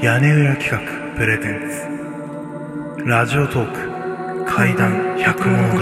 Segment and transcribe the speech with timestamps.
[0.00, 0.78] 屋根裏企画
[1.16, 3.04] プレゼンツ。
[3.04, 5.80] ラジオトーク怪談百物語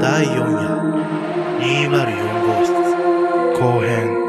[0.00, 0.74] 第4夜
[1.60, 2.72] 204号室。
[3.60, 4.24] 後編。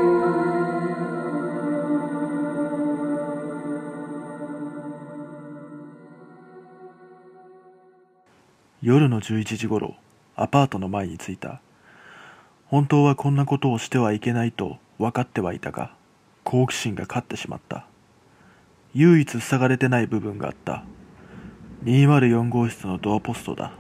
[8.84, 9.96] 夜の11時頃
[10.36, 11.62] アパートの前に着いた。
[12.68, 15.94] 本当はこんなことをしてはいけないと分かってはいたが
[16.44, 17.88] 好奇心が勝ってしまった。
[18.94, 20.84] 唯一塞がれてない部分があった。
[21.84, 23.74] 204号室のドアポストだ。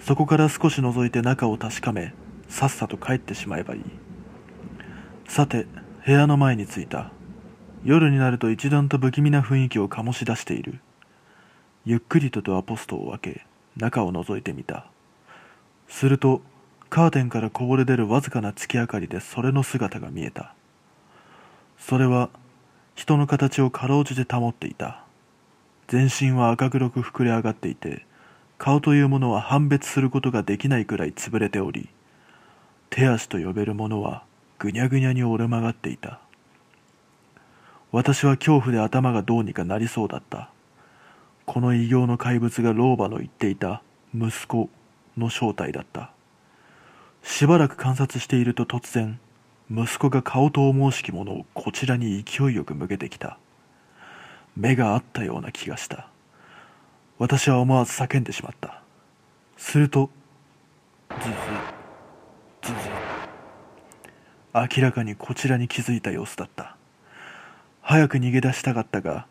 [0.00, 2.12] そこから少し覗いて中を確かめ
[2.48, 3.82] さっさと帰ってしまえばいい。
[5.28, 5.66] さて
[6.04, 7.12] 部屋の前に着いた。
[7.84, 10.80] 夜になると一段と不気味な雰囲気を醸し出している。
[11.84, 14.86] ゆっくりとドアポストを開け中を覗いてみた。
[15.88, 16.42] すると
[16.92, 20.54] カーテンからこぼれ出るわずかな月明かりでそれの姿が見えた。
[21.78, 22.28] それは
[22.94, 25.02] 人の形をかろうじて保っていた。
[25.88, 28.04] 全身は赤黒く膨れ上がっていて
[28.58, 31.88] 顔というものは判別することができないくらい潰れており
[32.90, 34.24] 手足と呼べるものは
[34.58, 36.20] ぐにゃぐにゃに折れ曲がっていた。
[37.90, 40.50] 私は恐怖で頭がどうにかなりそうだった。
[41.46, 43.80] この異形の怪物が老婆の言っていた
[44.14, 44.68] 息子
[45.16, 46.11] の正体だった。
[47.22, 49.18] しばらく観察していると突然
[49.70, 53.38] 息子が顔と思うしきものをこちらに勢いよく向けてきた。
[54.54, 56.08] 目があったような気がした。
[57.18, 58.82] 私は思わず叫んでしまった。
[59.56, 60.10] すると
[61.10, 61.28] ズ
[62.60, 62.88] ズズズ。
[64.54, 66.76] 明らかにこちらに気づいた様子だった。
[67.80, 69.26] 早く逃げ出したかったが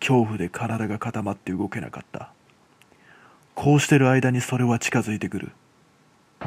[0.00, 2.32] 恐怖で体が固まって動けなかった。
[3.54, 5.52] こうしてる間にそれは近づいてくる。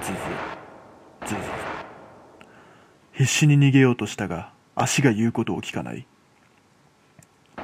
[0.02, 0.63] ズズ。
[1.26, 1.42] ズズ
[3.14, 6.06] 必死に逃げようとしたが足が言うことを聞かない。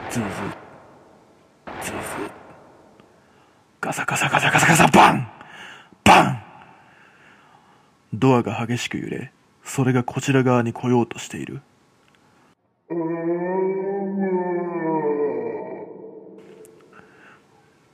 [0.10, 0.26] ズズ
[1.82, 1.94] ズズ
[3.82, 5.28] ガサガサガサガサガサバン！
[6.04, 6.44] バン！
[8.14, 9.32] ドアが激しく揺れ
[9.64, 11.62] それがこちら側に来ようとしている。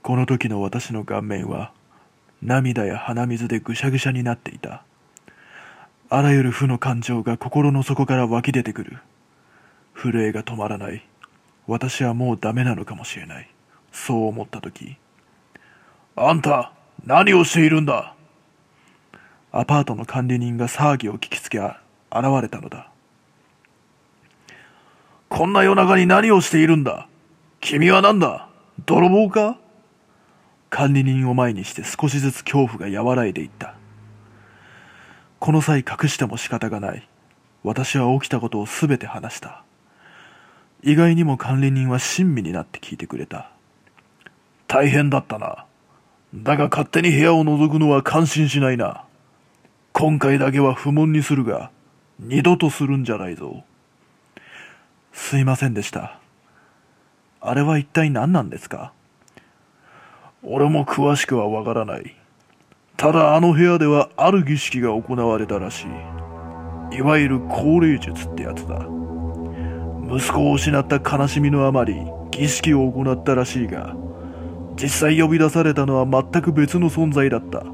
[0.01, 1.73] この時の私の顔面は
[2.41, 4.83] 涙や鼻水でぐしゃぐしゃになっていた。
[6.09, 8.99] あらゆる負の感情が心の底から湧き出てくる。
[9.95, 11.03] 震えが止まらない。
[11.67, 13.49] 私はもうダメなのかもしれない。
[13.91, 14.97] そう思った時。
[16.15, 16.71] あんた
[17.05, 18.13] 何をしているんだ？
[19.51, 21.75] アパートの管理人が騒ぎを聞きつけ現
[22.41, 22.91] れたのだ。
[25.27, 27.07] こんな夜中に何をしているんだ？
[27.61, 28.47] 君は何だ？
[28.85, 29.57] 泥棒か？
[30.69, 33.74] 管理人を前にして少しずつ恐怖が和らいでいった。
[35.39, 37.07] この際隠しても仕方がない。
[37.63, 39.63] 私は起きたことを全て話した。
[40.83, 43.49] 意外にも管理人は親身になって聞いてくれた。
[44.67, 45.65] 大変だったな。
[46.33, 49.03] だが勝手に部屋を覗くのは感心しないな。
[49.93, 51.71] 今回だけは不問にするが
[52.19, 53.63] 二度とするんじゃないぞ。
[55.13, 56.19] すいませんでした。
[57.41, 58.91] あれは一体何なんですか？
[60.43, 62.15] 俺も詳しくはわからない。
[62.97, 65.85] ただあの部屋ではある儀式が行われたらし
[66.91, 66.97] い。
[66.97, 68.87] いわゆる高齢術ってやつだ。
[70.09, 71.95] 息子を失った悲しみのあまり
[72.31, 73.95] 儀式を行ったらしいが
[74.81, 77.65] 実際呼び出されたのは全く別の存在だった。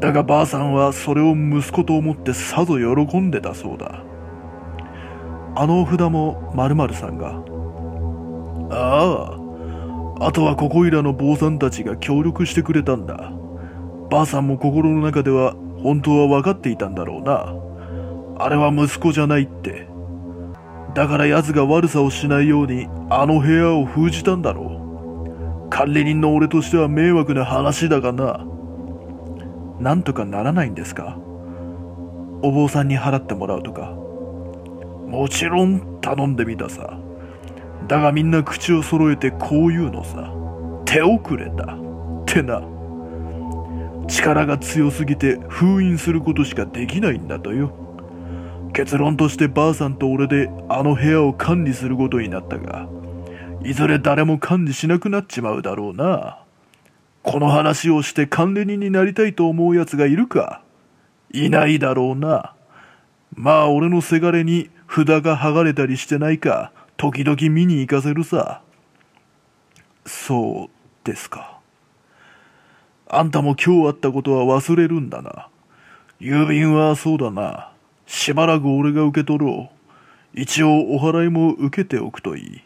[0.00, 4.02] だがばあさんはそれを息子と思ってさぞ喜んでたそうだ。
[5.56, 7.40] あのお札も〇〇さんが
[8.70, 9.38] あ
[10.20, 13.32] ああとはここいらの坊さんたちが協力してくれたんだ。
[14.10, 17.54] ばあさんも心の中では本当は分かっていたんだろうな。
[18.40, 19.86] あれは息子じゃないって。
[20.94, 25.70] だから奴が悪さをしないようにあの部屋を封じたんだろう。
[25.70, 28.44] 管理人の俺としては迷惑な話だがな。
[29.78, 31.18] なんとかならないんですか？
[32.42, 33.92] お坊さんに払ってもらうとか。
[35.06, 36.98] もちろん頼んでみたさ。
[37.86, 40.32] だがみんな口を揃えてこう言うのさ。
[40.84, 41.76] 手遅れだ。
[42.22, 42.62] ってな。
[44.08, 47.72] 力が強すぎて封印することしかできないんだとよ。
[48.72, 52.88] 結論としてばあさんと俺であの部屋を管理することになったが
[53.64, 56.42] いずれ誰も管理しなくなっちまうだろうな。
[57.22, 60.62] この話をして管理人になりたいと思う奴がいるか。
[61.32, 62.54] いないだろうな。
[63.34, 68.62] まあ俺のせがれに札が剥がれたりしてないか時々見に行かせるさ。
[70.06, 71.57] そうですか。
[73.08, 75.48] あんたも今日あったことは忘れるんだな
[76.20, 77.72] 郵便はそうだな
[78.08, 80.40] しばらく俺が受け取ろう。
[80.40, 82.62] 一応お払いも受けておくといい。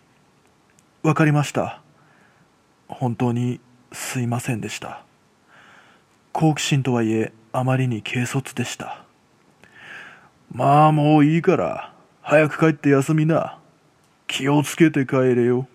[1.03, 1.83] わかりました。
[2.87, 3.61] 本当に
[3.91, 5.03] すいませんでした。
[6.31, 9.05] 好奇心とはいえ、あまりに軽率でした。
[10.53, 13.59] まあもういいから、早く帰って休みな。
[14.29, 15.67] 気をつけて帰れよ。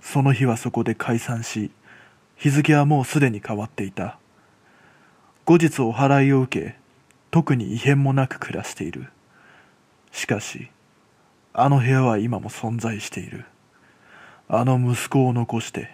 [0.00, 1.70] その日はそこで解散し、
[2.36, 4.18] 日付はもうすでに変わっていた。
[5.44, 6.76] 後日お払いを受け、
[7.30, 9.08] 特に異変もなく暮らしている。
[10.12, 10.70] しかし、
[11.52, 13.44] あの部屋は今も存在している。
[14.48, 15.90] あの息子を残して。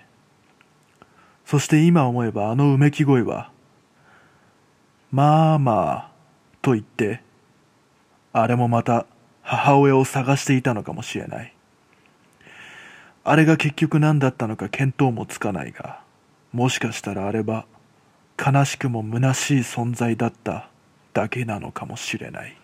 [1.44, 3.50] そして今思えばあのうめき声は、
[5.10, 6.10] まあまあ、
[6.62, 7.22] と言って、
[8.32, 9.06] あれもまた
[9.43, 11.54] 母親を探していたのかもしれない。
[13.25, 16.00] あれが結局何だったのか見当もつかないが、
[16.52, 17.67] もしかしたらあれば
[18.38, 20.69] 悲しくも虚しい存在だった
[21.12, 22.56] だけなのかもしれない。